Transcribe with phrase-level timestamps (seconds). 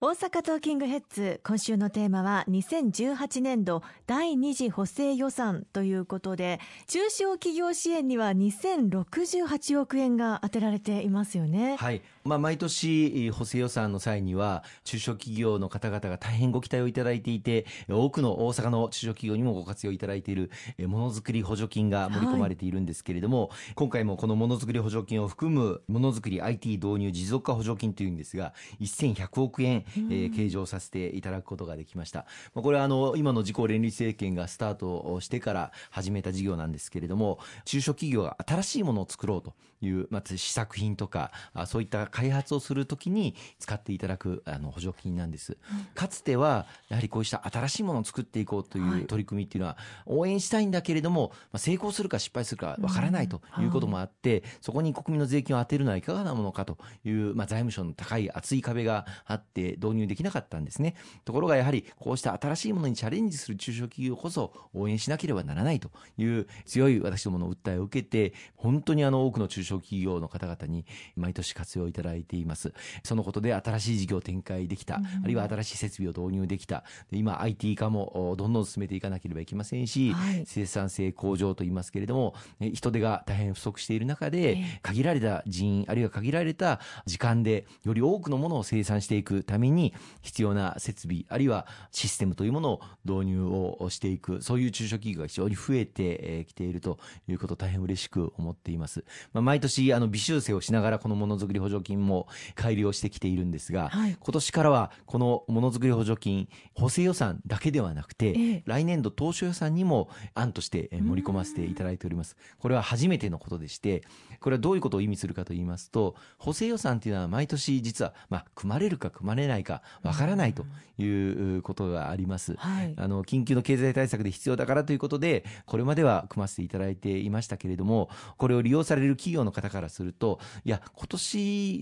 [0.00, 11.74] 大阪トーキングヘッズ今週のテーマは2018年度第2次補正予算ということで中小企業支援には2068億円が当てられていますよね。
[11.80, 20.50] はいまあ、毎年補正予算の際には中小企業の方々が大変ご期待をいただいていて多くの大阪の中小企業にもご活用いただいている
[20.86, 32.20] ものづくり補助金が盛り込まれているんですけれども、はい、今回もこのものづくり補助金を含むものづくり IT 導入持続化補助金というんですが1100億円えー、計上させていただくことができました。
[32.54, 53.68] まあ、これはあの今の自公連立政権がスタートしてから始めた事業なんですけれども、中小企業が新しいものを作ろうという、まあ、試作品とかあそういった開発をするときに使っていただくあの補助金なんです、うん、かつてはやはりこうした新しいものを作っていこうという取り組みっていうのは応援したいんだけれども、まあ、成功するか失敗するかわからないとい。
[53.68, 60.96] うこともあって、そこに国民の税金を当てるのはいかがなものかという、まあ、財務省の高い厚い壁があって導入できなかったんですね。
[61.24, 70.84] ところがやはりこうした新しいものにチャレンジする中小企業こそ応援しなければならないという強い私どもの訴えを受けて本当にあの多くの中小企業の方々に
[71.16, 72.72] 毎年活用いただいています。
[73.02, 76.84] そのことで新しい事業を展開できた、あるいは新しい設備を導入できた。
[77.10, 82.34] 今 IT 化もどんどん進めていかなければいけませんし、はい、生産性向上と言いますけれども、
[82.72, 99.04] 人手が大変不足している中で、限られた人員、あるいは限られた時間でより多くのものを生産していくために必要な設備、あるいはシステムというものを導入をしていく、そういう中小企業が非常に増えてきているということを大変嬉しく思っています。
[99.32, 112.36] まあ、毎年あの微修正をしながらこのものづくり補助金も改良してきているんですが、はい、今年からはこのものづくり補助金補正予算だけではなくて、えー、来年度当初予算にも案として盛り込ませていただいております。
[112.58, 114.02] これは初めてのことでして
[114.40, 120.64] これはどういうことを意味するかと言いますと補正予算というのは毎年実は、まあ、組まれるか組まれないかわからないと
[120.98, 131.77] いうことがあります、はい、あの緊急の経済対策で必要だからということでこれまでは組ませていただいていましたけれどもこれを利用される企業の方からするといや今年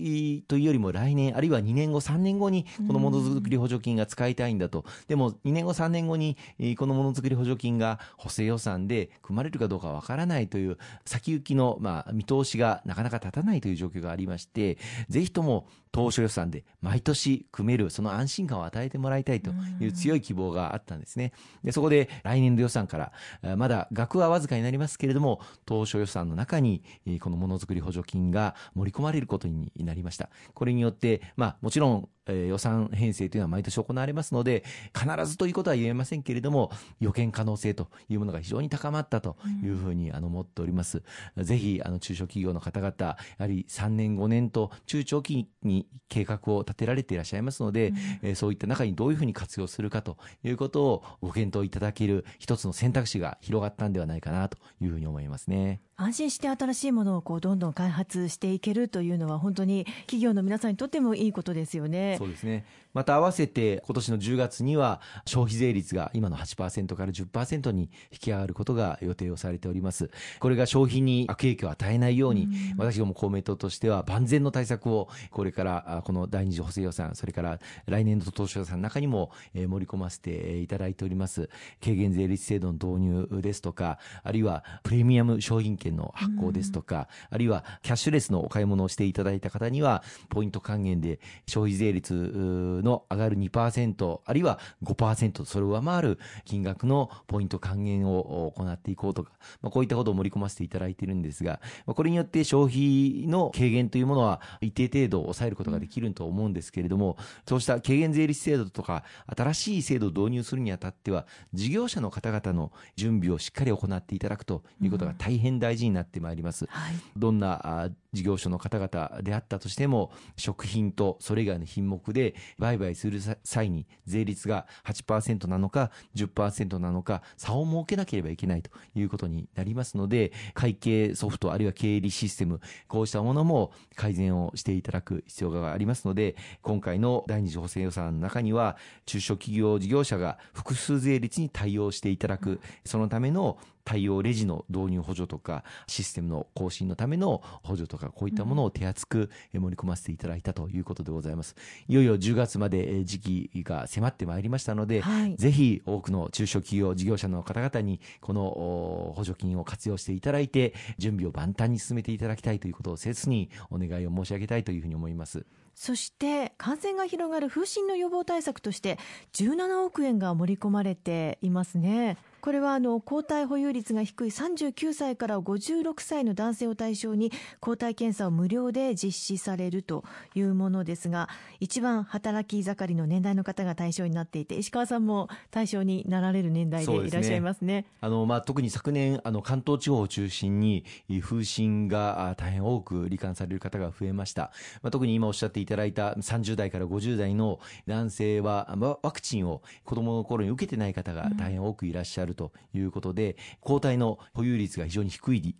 [0.47, 4.85] というよりも来年あるいは2年後3年後にこのものづくり補助金が使いたいんだと。
[5.07, 6.37] でも2年後3年後に
[6.77, 14.77] このものづくり補助金が補正予算で組まれるかどうかわからないという先行きのまあ見通しがなかなか立たないという状況がありまして
[15.09, 21.33] ぜひとも当初予算で毎年組めるその安心感を与えてもらいたいという強い希望があったんですね。
[21.63, 26.83] でそこで来年度予算からまだ額はわずかになりますけれども当初予算の中に
[27.19, 30.29] このものづくり補助金が盛り込まれることになりました。
[30.53, 41.03] これによって、まあもちろん、えー、予算編成というのは毎年行われますので、必ずということは言えませんけれども、予見可能性というものが非常に高まったというふうに、あの思っております。
[41.37, 55.81] ぜひ、あの中小企業の方々、やはり3年5年と中長期に計画を立てられていらっしゃいますので、うん、えー、そういった中にどういうふうに活用するかということをご検討いただける一つの選択肢が広がったんではないかなというふうに思いますね。
[55.99, 62.16] 安心して新しいものをこうどんどん開発していけるというのは本当に企業の皆さんにとってもいいことですよね。
[62.17, 62.65] そうですね。
[62.93, 70.09] また合わせて今年の10月には消費税率が今の8%から10%に引き上がることが予定をされております。
[70.39, 81.49] これが消費に悪影響を与えないように、私ども公明党としては万全の対策をこれからこの第二次補正予算、それから来年度当初予算の中にも盛り込ませていただいております。
[81.83, 99.31] 軽減税率制度の導入ですとか、あるいはプレミアム商品券の発行ですとか、あるいはキャッシュレスのお買い物をしていただいた方には、ポイント還元で消費税率の上がる2%、あるいは5%、それを上回る金額のポイント還元を行っていこうとか、
[99.61, 107.17] まあ、こういったことを盛り込ませていただいているんですが、まあ、これによって消費の軽減というものは一定程度抑えることができると思うんですけれども、
[107.47, 109.03] そうした軽減税率制度とか、
[109.35, 116.65] 新しい制度を導入するにあたっては、事業者の方々の準備をしっかり行っていただくということが大変大事になってまいります。
[116.69, 151.55] はい、どんな事業所の方々であったとしても、食品とそれ以外の品目で売買する際に税率が8%なのか10%なのか差を設けなければいけないということになりますので、会計ソフトあるいは経理システム、こうしたものも改善をしていただく必要がありますので、今回の第二次補正予算の中には、中小企業事業者が複数税率に対応していただく、そのための対応レジの導入補助とか、システムの更新のための補助とか、こういったものを手厚く盛り込ませていただいたということでございます。
[151.87, 165.45] いよいよ10月まで時期が迫ってまいりましたので、はい、ぜひ多くの中小企業事業者の方々に、この補助金を活用していただいて、準備を万端に進めていただきたいということを切にお願いを申し上げたいというふうに思います。
[165.77, 168.97] そして感染が広がる風疹の予防対策として
[169.33, 172.17] 17億円が盛り込まれていますね。
[172.47, 181.27] これはあの抗体保有率が低い39歳から56歳の男性を対象に抗体検査を無料で実施されるというものですが
[181.59, 187.57] 一番働き盛りの年代の方が対象になっていて石川さんも対象になられる年代でいらっしゃいますね。
[187.57, 190.85] すねあのまあ、特に昨年あの関東地方を中心に
[191.21, 194.51] 風疹が大変多く罹患される方が増えました、
[194.81, 198.73] まあ、特に今おっしゃっていただいた30代から50代の男性は
[199.03, 205.55] ワクチンを子どもの頃に受けてない方が大変多くいらっしゃるということで、抗体の保有率が非常に低い、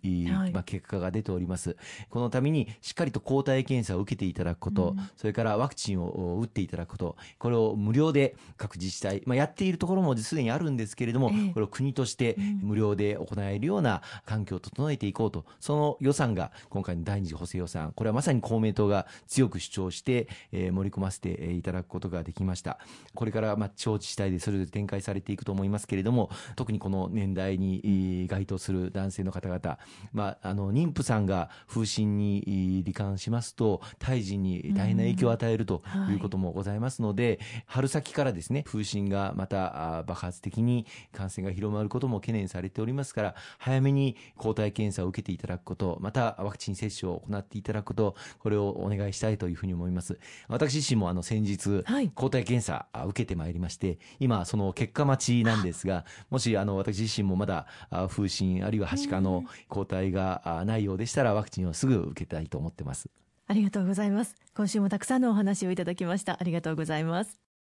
[0.50, 1.76] まあ、結果が出ております。
[2.08, 22.78] このためにしっかりと抗体検査を受けていただくこと、うん、それからワクチンを打っていただくこと、これを無料で各自治体、まあ、やっているところもすでにあるんですけれども、これを国として無料で行えるような環境を整えていこうと、その予算が今回の第二次補正予算、これはまさに公明党が強く主張して、えー、盛り込ませていただくことができました。
[23.14, 29.78] これからまあ地方自治体でそれぞれ展開されていくと思いますけれども、特にこの年代に該当する男性の方々、
[30.12, 50.18] まあ、あの妊婦さんが風疹に罹患しますと胎児に大変な影響を与えるということもございますので、はい、春先からですね風疹がまた爆発的に感染が広まることも懸念されておりますから早めに抗体検査を受けていただくことまたワクチン接種を行っていただくことこれをお願いしたいというふうに思います。
[50.48, 51.84] 私自身もあの先日、
[52.14, 57.66] 抗体検査受けてまいりまして今その結果待ちなんですがもしあの私自身もまだ
[58.08, 63.08] 風疹あるいははしかの抗体がないようでしたらワクチンをすぐ受けたいと思ってます。
[63.46, 64.34] ありがとうございます。
[64.54, 66.36] 今週もたくさんのお話をいただきました。
[66.38, 67.47] ありがとうございます